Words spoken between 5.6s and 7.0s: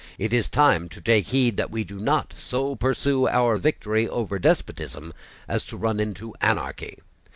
to run into anarchy.